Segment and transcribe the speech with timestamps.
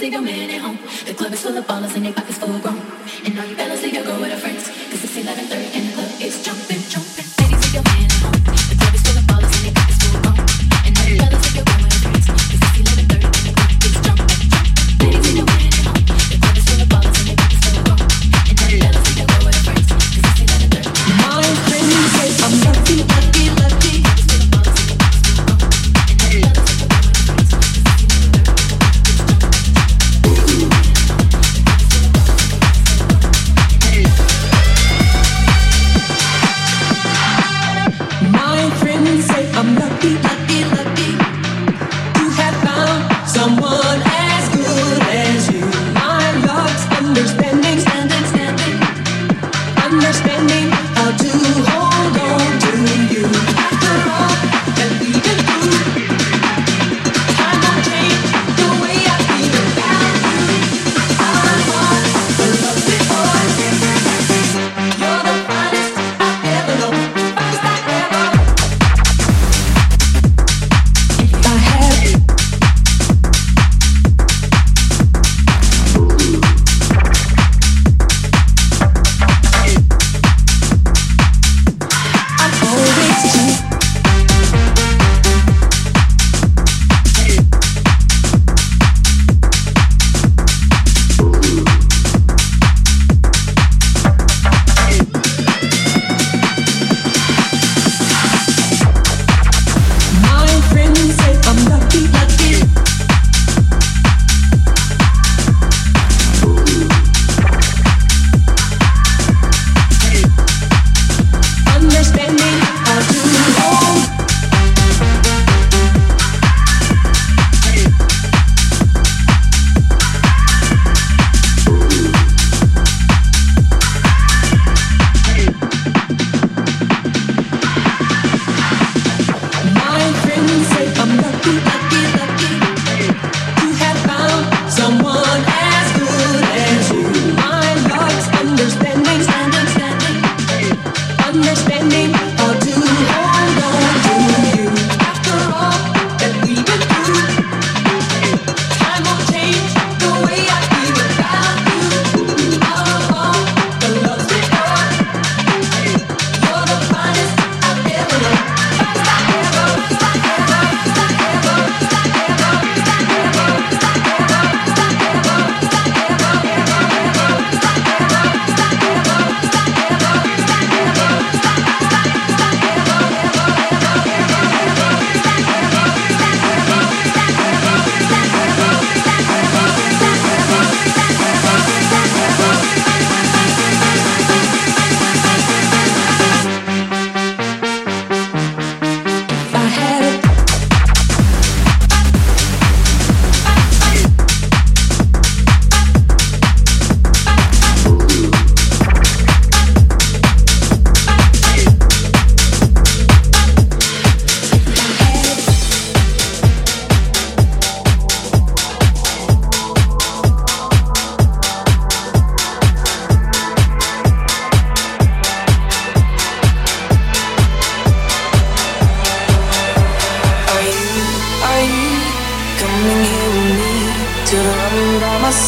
[0.00, 0.78] leave your man at home.
[1.06, 2.80] The club is full of ballers and their pockets full grown.
[3.24, 4.57] And all you fellas leave your girl with a friend.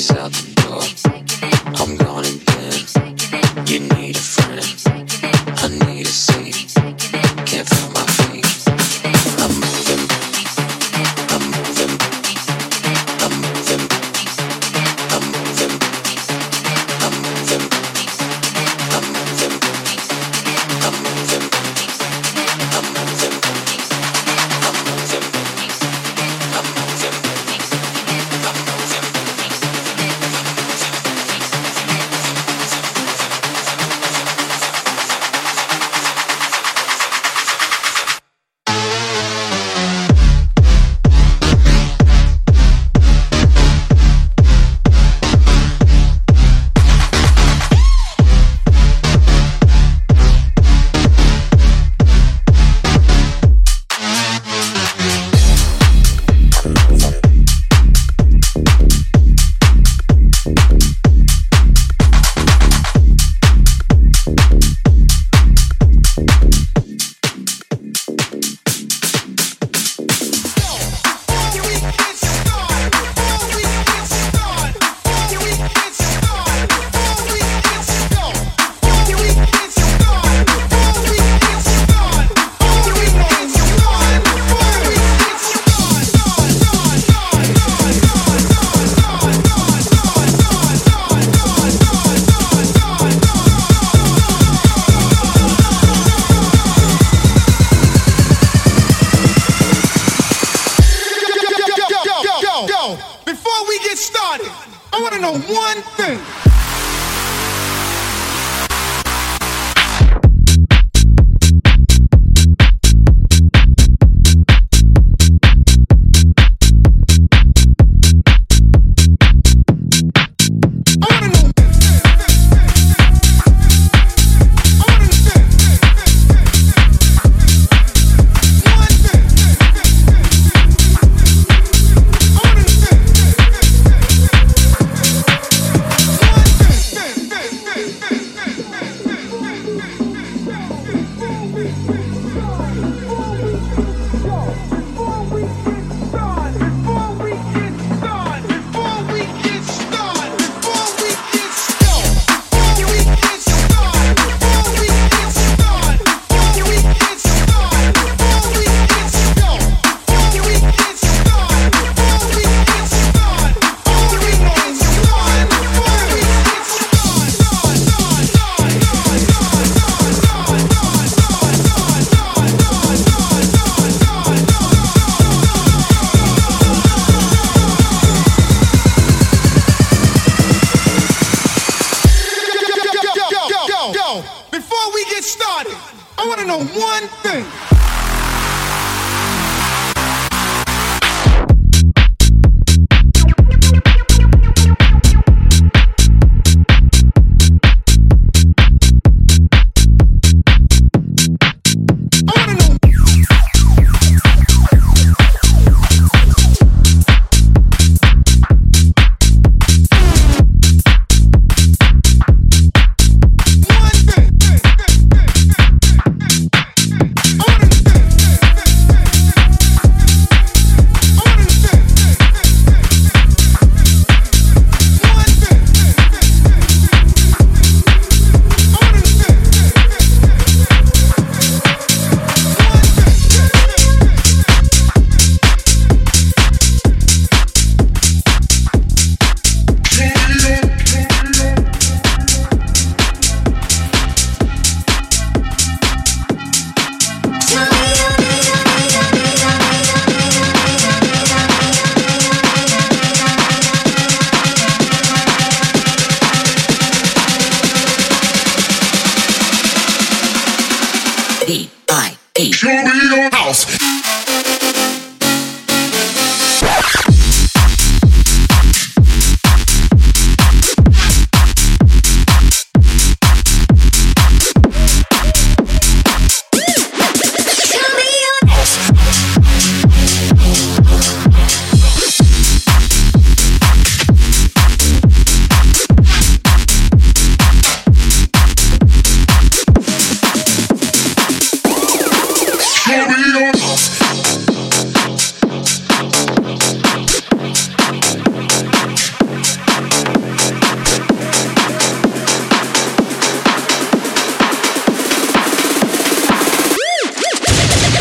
[0.00, 0.49] Peace out.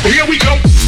[0.02, 0.79] Show we your